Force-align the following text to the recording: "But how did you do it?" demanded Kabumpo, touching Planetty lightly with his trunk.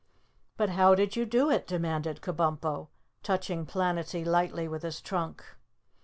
"But 0.57 0.69
how 0.71 0.95
did 0.95 1.15
you 1.15 1.27
do 1.27 1.51
it?" 1.51 1.67
demanded 1.67 2.21
Kabumpo, 2.21 2.87
touching 3.21 3.67
Planetty 3.67 4.25
lightly 4.25 4.67
with 4.67 4.81
his 4.81 4.99
trunk. 4.99 5.45